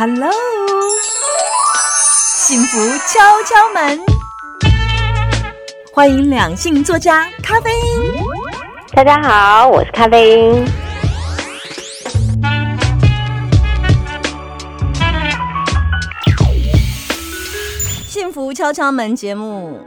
[0.00, 0.30] Hello，
[2.36, 4.00] 幸福敲敲门，
[5.92, 8.14] 欢迎两性作家咖啡因。
[8.92, 10.64] 大家好，我是咖啡因。
[18.06, 19.80] 幸福敲敲门节目。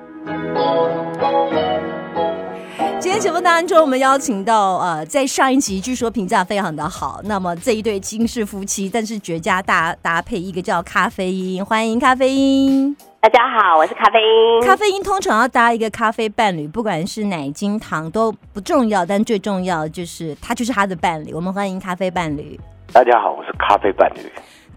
[3.21, 12.97] 节目当中，我们邀请到呃，在上一集据说评价非常的好，那么这一对金氏夫妻，但是绝佳搭搭配，一个叫咖啡因，欢迎咖啡因。
[13.19, 14.67] 大家好，我是咖啡因。
[14.67, 21.31] 咖啡因通常要搭一个咖啡伴侣，不管是奶精糖都不重要，但最重要就是他就是他的伴侣。
[21.31, 22.59] 我们欢迎咖啡伴侣。
[22.91, 24.21] 大家好，我是咖啡伴侣。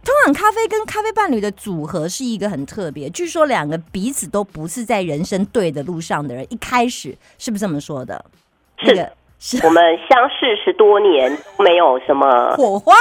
[0.04, 8.22] 通常咖啡跟咖啡伴侣的组合是一个很特别，据说两个彼此都不是在人生对的路上的人，一开始是不是这么说的？
[8.76, 12.92] 是，是我们相识十多年，没有什么火花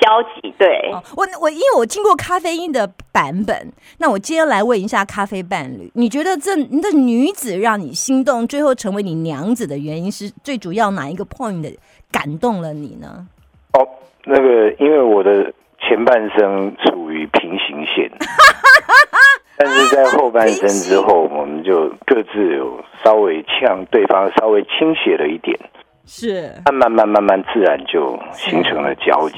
[0.00, 0.54] 交集。
[0.58, 11.76] 对， 我我因为我听过咖啡因的版本，那我今天来问一下咖啡伴侣，你觉得这这女子让你心动，最后成为你娘子的原因是最主要哪一个 point
[12.10, 13.26] 感动了你呢？
[13.74, 13.86] 哦，
[14.24, 15.52] 那个因为我的。
[15.80, 18.10] 前半生处于平行线，
[19.58, 25.58] 但是在后半生之后，我们就各自有稍微向对方稍微倾斜了一点，
[26.06, 29.36] 是慢慢慢慢慢自然就形成了交集。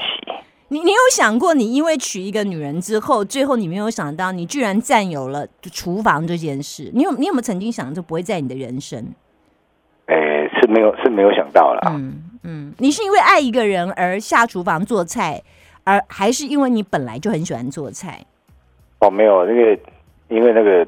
[0.71, 6.91] 你你有想过，你因为娶一个女人之后，最后你没有想到，你居然占有了厨房这件事？
[6.93, 9.03] 你有你有没有曾经想就不会在你的人生？
[10.07, 11.81] 诶，是没有是没有想到了。
[11.91, 15.41] 嗯嗯，你是因为爱一个人而下厨房做菜？
[15.89, 18.23] 而还是因为你本来就很喜欢做菜，
[18.99, 19.81] 哦，没有那个，
[20.27, 20.85] 因为那个，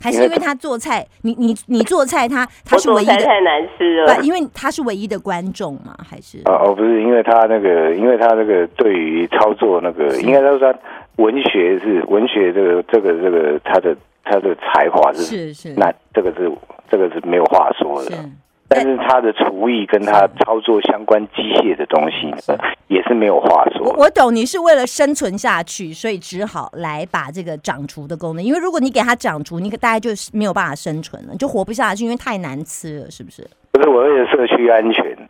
[0.00, 6.38] 还是因为他做菜，你你你做菜，他他是唯一的太难吃了，因为他是唯一的观众嘛，还是？
[6.46, 10.74] 哦哦，不是，因为他那个，因为他那个对于操作那个，应该说他
[11.16, 16.50] 文学是文学这个这个这个他的他的才华是是是，那这个是
[16.90, 18.16] 这个是没有话说的。
[18.68, 22.30] 但是他的厨艺跟他操作相关机械的东西，
[22.88, 23.86] 也是没有话说。
[23.88, 28.44] 我我懂，你是为了生存下去，所以只好来把这个长厨的功能。
[28.44, 33.48] 因为如果你给他长厨，你可大概就是没有办法生存了，就活不下去，因为太难吃了，是不是？
[33.72, 35.28] 不是，我为了社区安全。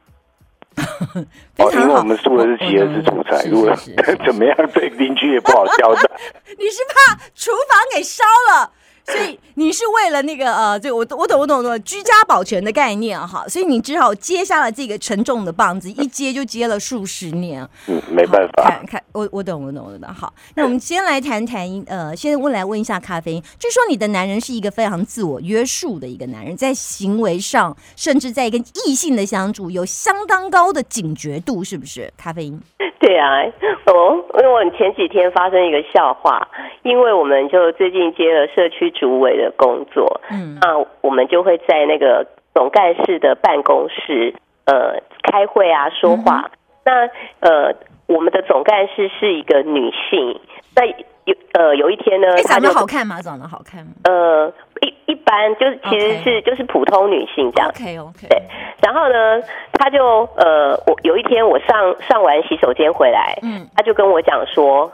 [1.59, 3.75] 哦，因为我们住的是吉尔斯住宅，如果
[4.25, 6.03] 怎么样对邻居也不好交代。
[6.57, 8.71] 你是怕厨房给烧了？
[9.09, 17.67] 所以你是为了那个呃，这我我懂我懂我懂居家保全的概念哈，所以你只好接下了这个沉重的棒子，一接就接了数十年。
[17.87, 18.65] 嗯，没办法。
[18.65, 20.13] 看看我我懂我懂我懂。
[20.13, 23.43] 好，那我们先来谈谈呃，先问来问一下咖啡因。
[23.59, 32.13] 据说你的男人是一个非常自我约束的一个男人，在行为上，甚至在跟异性的相处有相当高的警觉度，是不是？
[32.19, 32.61] 咖啡因？
[33.01, 33.41] 对啊，
[33.87, 36.47] 哦，因为我前几天发生一个笑话，
[36.83, 38.93] 因为我们就最近接了社区。
[38.99, 46.51] 主委的工作，嗯，那我们就会在那个总干事的办公室，呃，开会啊，说话。
[46.85, 47.07] 那
[47.41, 47.75] 呃，
[48.07, 50.41] 我们的总干事是一个女性，
[50.75, 50.85] 那
[51.25, 53.21] 有呃有一天呢，长得好看吗？
[53.23, 53.93] 长得好看吗？
[54.05, 57.69] 呃，一一般就是其实是就是普通女性这样。
[57.69, 58.27] OK OK。
[58.29, 58.43] 对，
[58.83, 59.43] 然后呢，
[59.75, 64.91] 他就呃，我有一天我上上完洗手间回来，嗯，他就跟我讲说，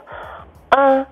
[0.71, 0.99] 嗯。
[0.99, 1.07] 呃，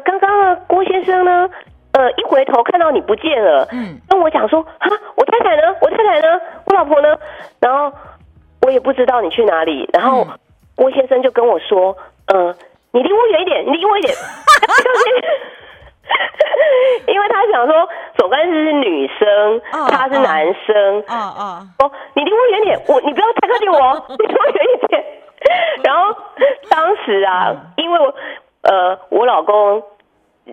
[0.00, 1.48] 刚刚呢，郭先生呢，
[1.92, 5.62] 呃，一回头看到你不见了，嗯，跟我讲说，哈，我太太呢？
[5.80, 6.40] 我太太呢？
[6.66, 7.16] 我老婆呢？
[7.60, 7.92] 然后
[8.62, 9.88] 我也不知道你去哪里。
[9.92, 10.26] 然后
[10.74, 11.96] 郭先生就跟我说，
[12.26, 12.54] 呃，
[12.92, 14.14] 你离我远一点，你离我一点，
[17.06, 25.04] 因为他想说总干事是女生，他是男生，啊啊，哦，你离我远点，我你不要太靠近我，你离我远一点。
[25.84, 26.16] 然后
[26.70, 28.14] 当时啊，因为我。
[28.64, 29.82] 呃，我老公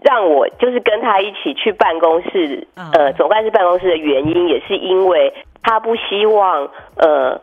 [0.04, 5.34] 让我就是跟他一起去办公室，呃，总干事办公室的原因也是因为
[5.64, 7.42] 他不希望呃。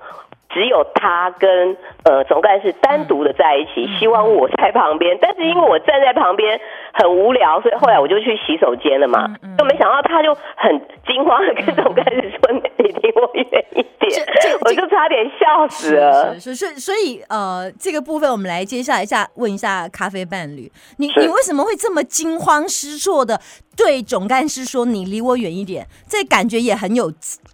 [0.51, 6.59] 只有他跟呃总干事单独的在一起，希望我在旁边，但是因为我站在旁边
[6.95, 9.27] 很无聊，所以后来我就去洗手间了嘛。
[9.59, 10.71] 就没想到他就很
[11.07, 14.27] 惊慌的跟总干事说：“你离我远一点。”
[14.65, 16.39] 我就差点笑死了。
[16.39, 23.39] 所以所以呃，这个部分我们来接下来下问一下咖啡伴侣，你你为什么会这么惊慌失措的
[23.77, 27.11] 对总干事说：“你离我远一点？”这感觉也很有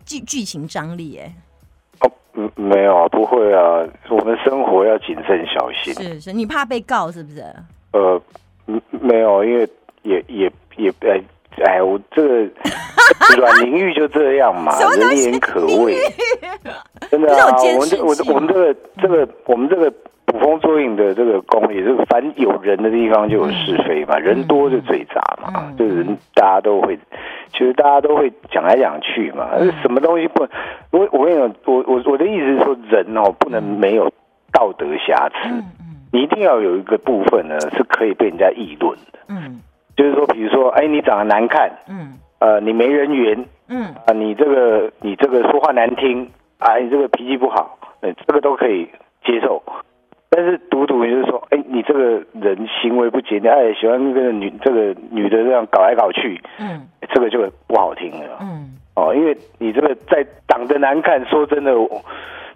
[0.06, 1.32] 剧剧情张力哎。
[2.00, 2.10] 哦，
[2.54, 5.92] 没有啊，不会啊，我们生活要谨慎小心。
[5.94, 7.44] 是是，你怕被告是不是？
[7.92, 8.20] 呃，
[8.90, 9.68] 没有，因为
[10.02, 11.20] 也也也，哎
[11.64, 12.50] 哎，我这个
[13.38, 15.96] 阮玲玉就这样嘛，人言可畏，
[17.10, 17.56] 真的啊。
[17.74, 19.92] 我们这我我们这个这个我们这个
[20.26, 26.98] 捕风捉影的这个功，也是凡有人的地方就有是非嘛，人多就嘴杂嘛，就是大家都会，
[27.52, 29.50] 其实大家都会讲来讲去嘛，
[29.82, 30.44] 什么东西不？
[30.90, 34.10] 我我跟你讲，我我我的意思是说，人哦不能没有
[34.50, 35.62] 道德瑕疵，
[36.14, 39.60] 你一定要有一个部分呢是可以被人家议论的，嗯，
[39.96, 48.88] 就是说，比如说，哎，你长得难看，嗯，呃，你没人缘，嗯，啊，你这个你这个说话难听，啊，你这个脾气不好，这个都可以。
[49.26, 49.62] 接受，
[50.28, 61.72] 但是独独就是说，哎，你这个人行为不检点，哎，喜欢跟个女这个女的这样搞来搞去，嗯，这个就不好听了，嗯，哦，因为你这个在长得难看，说真的，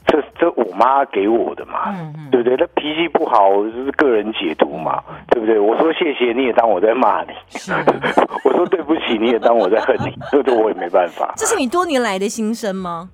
[0.07, 2.57] 这这我妈给我的嘛，嗯嗯，对不对？
[2.57, 5.59] 她脾气不好，就是个人解读嘛，对不对？
[5.59, 7.33] 我说谢谢，你也当我在骂你；
[8.45, 11.35] 我说对不起，你也当我在恨你，这个我也没办法。
[11.37, 13.11] 这是你多年来的心声吗？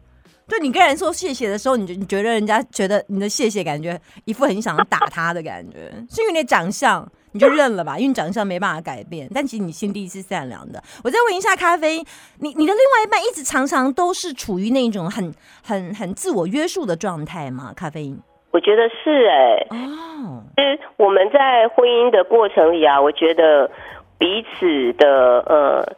[0.47, 7.99] 就你跟人说谢谢的时候，你就你觉得人家觉得你的谢谢感觉一副很想打他的感觉，是因为你的长相你就认了吧？
[7.99, 10.83] 因为长相没办法改变，但其实你心地是善良的。
[11.05, 11.99] 我再问一下咖啡，
[12.39, 17.73] 你你的另外一半一直常常都是处于那种很很很自我约束的状态吗？
[17.77, 18.19] 咖啡因？
[18.53, 23.71] 我觉得是哎哦，其实我们在婚姻的过程里啊，我觉得
[24.17, 25.97] 彼此的呃。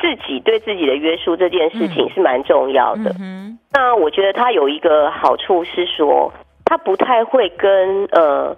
[0.00, 3.12] 自己对自己的约束这件事情是蛮重要的。
[3.18, 6.32] 嗯那我觉得他有一个好处是说，
[6.64, 8.56] 他不太会跟呃，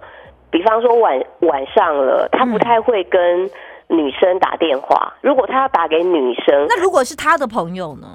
[0.51, 3.49] 比方说晚晚上了，他不太会跟
[3.87, 5.13] 女生打电话。
[5.21, 8.07] 如果他要打给女生，那如果是他的朋友呢？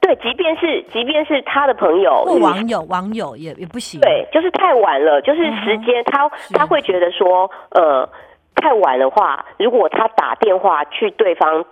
[0.00, 4.00] 对，即便是即便是他的朋友或，网友网友也也不行。
[4.00, 8.08] 对，就是太晚了，就是时间，他他会觉得说，呃，
[8.54, 11.64] 太晚的话，如果他打电话去对方。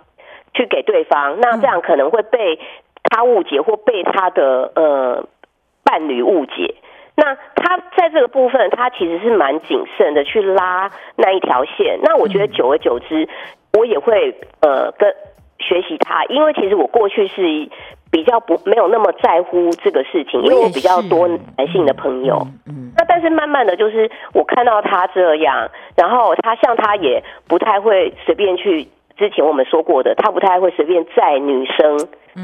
[0.57, 2.57] 去给对方，那这样可能会被
[3.03, 5.27] 他误解，或被他的呃
[5.83, 6.75] 伴侣误解。
[7.15, 11.99] 那他在这个部分，他其实是蛮谨慎的去拉那一条线。
[12.03, 13.27] 那我觉得久而久之，
[13.73, 15.13] 我也会呃跟
[15.59, 17.41] 学习他，因为其实我过去是
[18.11, 22.45] 比较不没有那么在乎这个事情，因为我比较多男性的朋友。
[22.67, 28.87] 嗯，那但是慢慢的就是我看到他这样，然后他像他也不太会随便去。
[29.17, 31.97] 之前我们说过的，他不太会随便载女生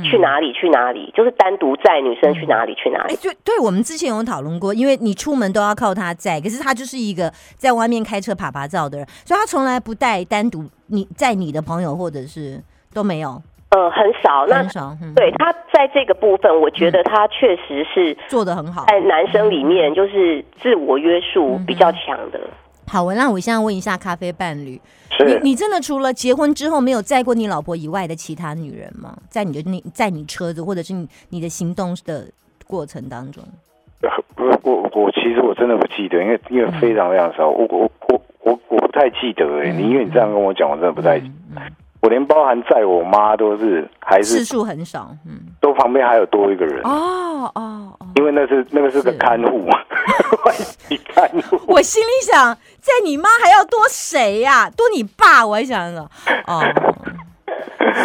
[0.10, 3.16] 去哪里去哪里，就是单独载女生去哪里去哪里。
[3.18, 12.62] 对，对我们之前有讨论过，因为你出门都要靠他载，可是他就是一个在外面开车爬爬照的人，所以他从来不带单独你载你的朋友，或者是
[12.94, 13.42] 都没有。
[13.72, 14.96] 呃，很少，那少。
[15.16, 22.40] 对他在这个部分，我觉得他确实是做的很好，在男生里面就是自我约束比较强的。
[22.88, 24.80] 好，我那我现在问一下咖啡伴侣。
[25.26, 29.18] 你你真的除了结婚之后没有载过你老婆以外的其他女人吗？
[29.30, 32.28] 在你的那在你车子或者是你你的行动的
[32.68, 33.44] 过程当中？
[34.38, 39.72] 我我我其实我真的不记得，因为因为非常非常少，我我我我我不太记得哎。
[39.72, 41.22] 你因为你这样跟我讲，我真的不太。
[42.02, 49.78] 我连包含在我妈都是还是次数很少，嗯，都旁边还有多一个人哦哦，因为那是那个是个看护嘛，
[51.14, 51.60] 看护。
[51.68, 54.70] 我心里想，在你妈还要多谁呀？
[54.70, 55.46] 多你爸？
[55.46, 56.02] 我还想着
[56.48, 56.62] 哦，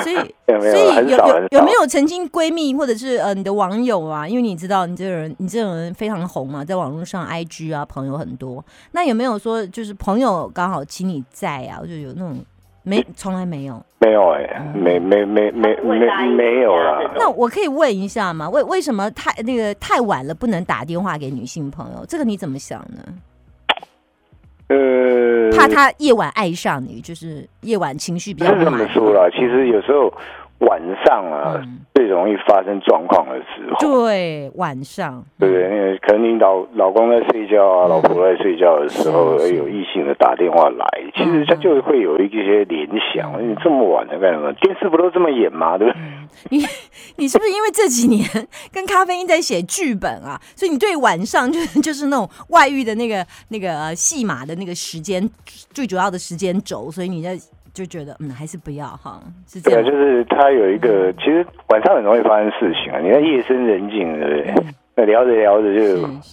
[0.02, 4.28] 所以 所以有有有没有曾经闺蜜或者是呃你的网友啊？
[4.28, 11.81] 因为你知道你这个人你这种人非常红嘛，在网络上 IG 啊朋友很多，那有没有说就是朋友刚好请你在啊？
[11.87, 12.36] 就有那种。
[12.89, 15.98] 没，从来没有，没有哎，没没没没没
[16.36, 17.01] 没有了。
[17.17, 18.48] 那我可以问一下吗？
[18.48, 22.06] 为为什么太那个太晚了不能打电话给女性朋友？
[22.06, 23.03] 这个你怎么想呢？
[24.69, 30.13] 呃，怕他夜晚爱上你，就是夜晚情绪比较这么说啦，其实有时候。
[30.61, 31.61] 晚上啊，
[31.94, 33.77] 最容易发生状况的时候。
[33.79, 35.23] 对，晚上。
[35.39, 43.31] 对可能你老老公在睡觉啊，老婆在睡觉的时候，有异性的打电话来，其实他就会有一些联想。
[43.46, 44.51] 你这么晚了干什么？
[44.55, 45.77] 电视不都这么演吗？
[45.77, 46.01] 对不对？
[46.50, 46.64] 你
[47.16, 48.28] 你是不是因为这几年
[48.72, 50.40] 跟咖啡因在写剧本啊？
[50.55, 55.28] 所以你对晚上就就是那种外遇的那个那个戏码的那个时间
[55.72, 57.38] 最主要的时间轴，所以你在。
[57.76, 59.82] 就觉得嗯，还是不要哈，是这样。
[59.82, 62.98] 对，就是他有一个，其实晚上很容易发生事情啊。
[63.00, 64.74] 你看夜深人静，对不对？
[64.96, 65.81] 那聊着聊着就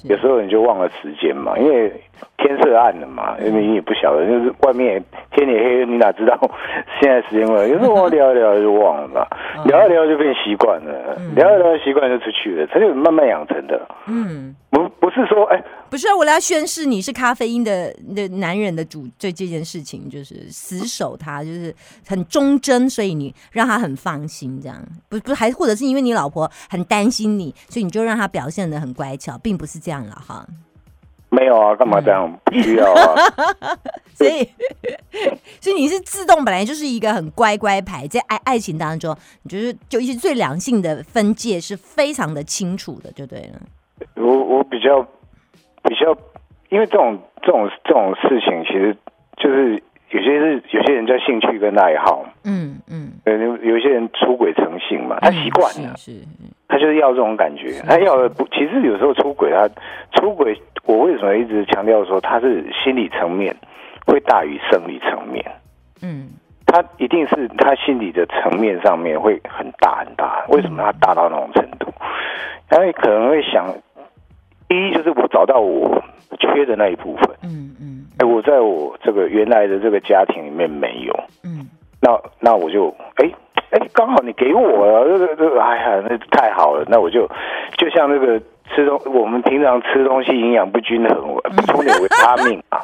[0.07, 1.91] 有时候你就忘了时间嘛，因为
[2.37, 6.39] 天色暗了嘛，因为你也不晓得，就是外面天也黑，你哪知道
[7.01, 7.61] 现在时间过？
[7.67, 9.27] 有时候聊一聊就忘了嘛，
[9.65, 13.85] 聊一聊就变习惯了，聊一聊习惯就出去了，它就慢慢养成的。
[14.07, 14.55] 嗯。
[14.73, 21.71] 不不是说哎，不是我要宣誓你是咖啡因的的男人的主，对这件事情就是死守他，就是
[22.07, 24.75] 很忠贞，所以你让他很放心，这样
[25.07, 30.45] 不不还或者是因为你老婆很担心你，所以你就让他表现的很乖巧，并不是这样了哈。
[31.29, 32.31] 没有啊，干嘛这样？
[32.45, 33.15] 不需要啊。
[34.13, 34.47] 所以，
[35.59, 43.59] 所以你是自动本来就是一个很乖乖牌，在爱爱情当中，你就是就一些最良性的分界是非常的清楚的，就对了。
[44.15, 45.01] 我我比较
[45.81, 46.15] 比较，
[46.69, 48.95] 因为这种这种这种事情，其实
[49.37, 49.81] 就是
[50.11, 56.21] 有些是有些人叫兴趣跟爱好，嗯嗯，有有些人出轨成性嘛，他习惯了，是，
[56.67, 59.69] 他就是要这种感觉，他要的不，其实有时候出轨，他
[60.19, 60.59] 出轨。
[60.85, 63.55] 我为什么一直强调说他是心理层面
[64.05, 65.41] 会大于生理层面？
[66.01, 66.27] 嗯，
[66.65, 70.43] 他一定是他心理的层面上面会很大很大。
[70.49, 71.87] 为什么他大到那种程度？
[72.67, 73.73] 他会可能会想，
[74.67, 76.03] 第一就是我找到我
[76.37, 77.29] 缺的那一部分。
[77.43, 81.17] 嗯嗯，哎，我在我这个原来的这个家庭里面没有。
[81.45, 81.65] 嗯，
[82.01, 83.31] 那那我就哎
[83.73, 86.85] 哎，刚好你给我了，这个这个，哎呀，那太好了。
[86.87, 87.27] 那我就
[87.77, 88.41] 就像那个。
[88.73, 92.79] 吃东，我们平常吃东西营养不均衡，补充点维他命啊。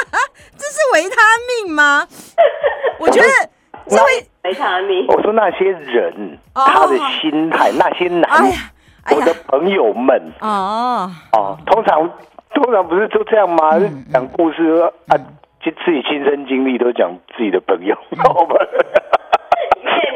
[0.56, 2.06] 这是维他命吗？
[3.00, 3.28] 我觉得
[3.88, 5.04] 这维维他命。
[5.08, 8.30] 我说那些人他的心态，那些男
[9.10, 12.08] 我的朋友们哦哦，通常
[12.54, 13.72] 通常不是都这样吗？
[14.12, 14.62] 讲故事
[15.08, 15.18] 啊，
[15.60, 18.56] 就自己亲身经历都讲自己的朋友，好吧？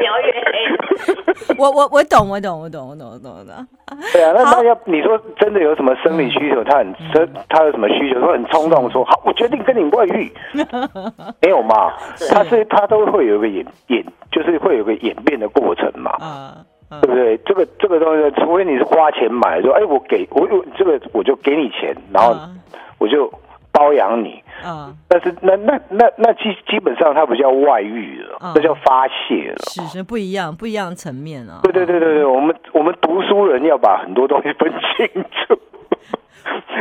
[0.01, 1.55] 越描越黑。
[1.57, 3.65] 我我我懂，我懂，我懂，我懂，我懂的。
[4.13, 6.63] 对啊，那那要你说真的有什么生理需求？
[6.63, 8.19] 他很生，他有什么需求？
[8.19, 10.31] 说很冲动，说好，我决定跟你外遇，
[11.41, 11.93] 没有嘛？
[12.31, 16.11] 他是他都会有一个演演，就是会有个演变的过程嘛？
[16.19, 16.57] 啊，
[17.01, 17.37] 对不对？
[17.45, 22.35] 这个这个东西，除非你是花钱买，说哎，我给我我这个我就给你钱，然后
[22.97, 23.31] 我就。
[23.73, 24.93] 包养你啊！
[25.07, 29.57] 但是那那那那基基本上它不叫外遇了，那叫发泄了。
[29.69, 31.59] 是是不一样，不一样层面啊。
[31.63, 35.59] 对对对对对，我们我们读书人要把很多东西分清楚，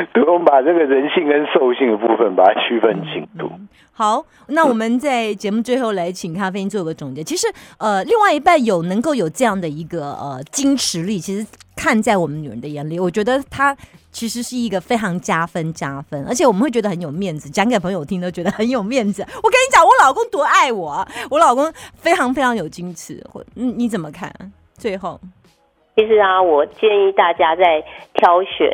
[0.26, 3.50] 我们把这个人性跟兽性的部分把它区分清楚。
[3.92, 7.22] 好，那我们在节目最后来请咖啡因做个总结。
[7.22, 7.46] 其实
[7.78, 13.76] 呃，另外一半有能够有这样的一个呃矜持力，其实看在我们女人的眼里，我觉得他。
[14.12, 19.22] 其实是一个非常加分加分，而且我们会觉得很有面子，讲给朋友听都觉得很有面子。
[19.22, 23.24] 我跟你讲，我老公多爱我，我老公非常非常有矜持。
[23.32, 24.28] 或你你怎么看？
[24.74, 25.20] 最后，
[25.94, 27.80] 其实啊，我建议大家在
[28.14, 28.68] 挑选。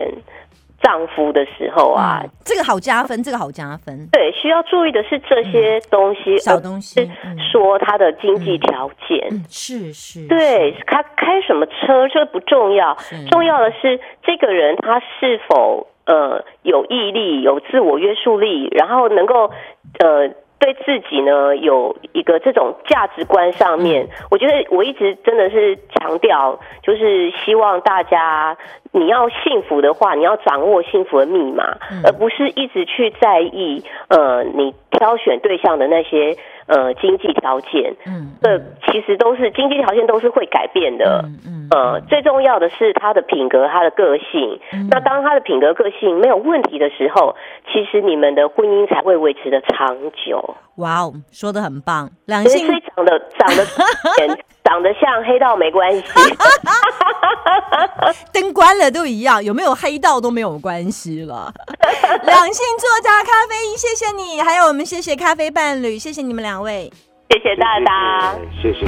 [0.80, 4.06] 丈夫的时候啊，这个好加分，这个好加分。
[4.12, 7.10] 对，需要注意的是这些东西，小东西，
[7.52, 12.96] 说他的经济条件是是，对他开什么车这不重要，
[13.30, 19.50] 重要的是这个人他是否呃有毅力、有自我约束力，然后能够
[19.98, 20.30] 呃。
[20.58, 28.56] 对自己呢有一个这种价值观上面，我觉得我一直真的是强调，就是希望大家
[28.92, 36.36] 你要幸福的话，你要掌握幸福的密码，而不是一直去在意呃你挑选对象的那些。
[36.68, 38.58] 呃，经济条件，嗯，这
[38.90, 44.60] 其实都是经济条件都是会改变的，嗯，呃，最重要的是他的品格，他的个性。
[44.90, 47.34] 那当他的品格个性没有问题的时候，
[47.72, 50.54] 其实你们的婚姻才会维持的长久。
[50.76, 53.64] 哇哦，说的很棒，两性长得长得
[54.64, 56.02] 长得像黑道没关系，
[58.32, 61.52] 灯关了都一样，有没有黑道都没有关系了。
[62.24, 66.90] 两性作家咖啡因，谢谢你，还有我们谢谢咖啡伴侣，谢谢你们两位，
[67.30, 68.86] 谢谢大家，谢谢。